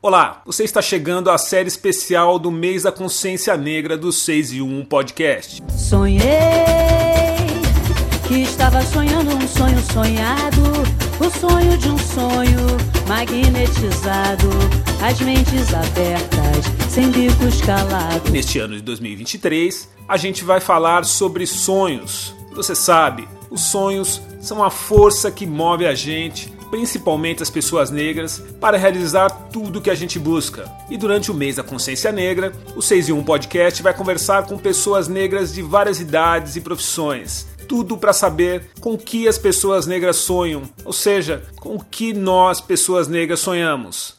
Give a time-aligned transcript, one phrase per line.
[0.00, 4.62] Olá, você está chegando à série especial do mês da consciência negra do 6 e
[4.62, 5.60] 1 podcast.
[5.76, 6.22] Sonhei
[8.28, 10.62] que estava sonhando um sonho sonhado,
[11.18, 12.60] o sonho de um sonho
[13.08, 14.48] magnetizado,
[15.02, 18.30] as mentes abertas, sem bicos calados.
[18.30, 22.32] Neste ano de 2023, a gente vai falar sobre sonhos.
[22.52, 28.42] Você sabe, os sonhos são a força que move a gente principalmente as pessoas negras,
[28.60, 30.70] para realizar tudo o que a gente busca.
[30.90, 34.58] E durante o mês da consciência negra, o 6 em 1 podcast vai conversar com
[34.58, 37.46] pessoas negras de várias idades e profissões.
[37.66, 42.60] Tudo para saber com que as pessoas negras sonham, ou seja, com o que nós,
[42.60, 44.17] pessoas negras, sonhamos.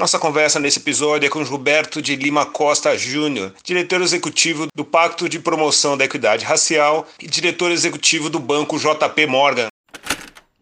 [0.00, 5.28] Nossa conversa nesse episódio é com Gilberto de Lima Costa Júnior, diretor executivo do Pacto
[5.28, 9.68] de Promoção da Equidade Racial e diretor executivo do Banco JP Morgan.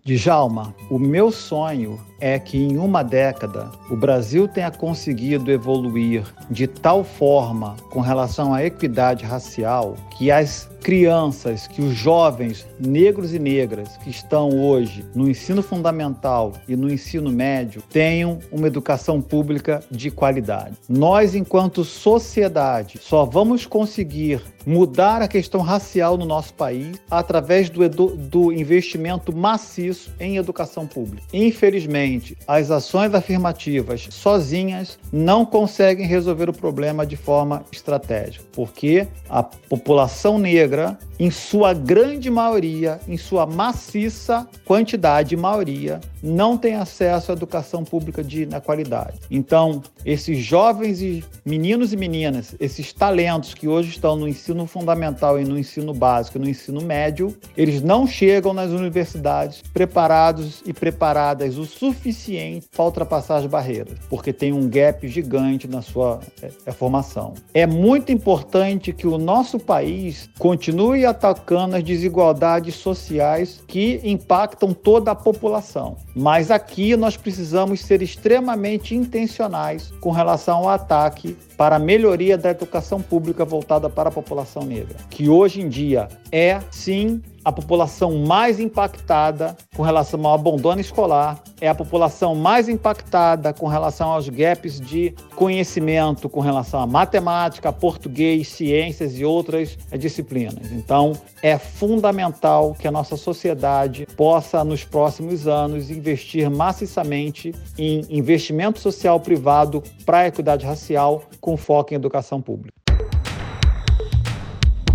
[0.05, 6.67] Djalma, o meu sonho é que em uma década o Brasil tenha conseguido evoluir de
[6.67, 13.39] tal forma com relação à equidade racial que as crianças, que os jovens negros e
[13.39, 19.83] negras que estão hoje no ensino fundamental e no ensino médio tenham uma educação pública
[19.91, 20.79] de qualidade.
[20.89, 27.89] Nós, enquanto sociedade, só vamos conseguir mudar a questão racial no nosso país através do,
[27.89, 31.27] do investimento maciço em educação pública.
[31.33, 39.43] Infelizmente, as ações afirmativas sozinhas não conseguem resolver o problema de forma estratégica, porque a
[39.43, 47.31] população negra regra em sua grande maioria, em sua maciça quantidade, maioria, não tem acesso
[47.31, 49.19] à educação pública de na qualidade.
[49.31, 55.41] Então, esses jovens e meninos e meninas, esses talentos que hoje estão no ensino fundamental
[55.41, 61.57] e no ensino básico, no ensino médio, eles não chegam nas universidades preparados e preparadas
[61.57, 66.73] o suficiente para ultrapassar as barreiras, porque tem um gap gigante na sua é, é,
[66.73, 67.35] formação.
[67.55, 75.11] É muito importante que o nosso país continue atacando as desigualdades sociais que impactam toda
[75.11, 75.97] a população.
[76.15, 82.51] Mas aqui nós precisamos ser extremamente intencionais com relação ao ataque para a melhoria da
[82.51, 88.19] educação pública voltada para a população negra, que hoje em dia é sim a população
[88.27, 94.29] mais impactada com relação ao abandono escolar, é a população mais impactada com relação aos
[94.29, 100.71] gaps de conhecimento com relação a matemática, português, ciências e outras disciplinas.
[100.73, 108.79] Então, é fundamental que a nossa sociedade possa, nos próximos anos, investir maciçamente em investimento
[108.79, 112.79] social privado para a equidade racial com foco em educação pública.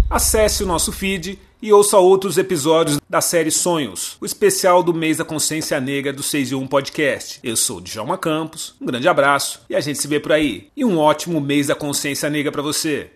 [0.09, 5.15] Acesse o nosso feed e ouça outros episódios da série Sonhos, o especial do mês
[5.15, 7.39] da consciência negra do 6 e 1 podcast.
[7.41, 10.67] Eu sou Djalma Campos, um grande abraço e a gente se vê por aí.
[10.75, 13.11] E um ótimo mês da consciência negra para você.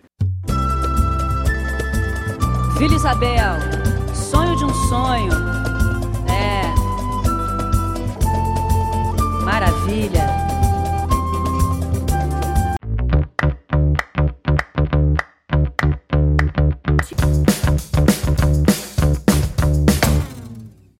[2.78, 3.56] Vila Isabel,
[4.14, 5.32] sonho de um sonho.
[6.26, 6.72] É.
[9.44, 10.47] Maravilha.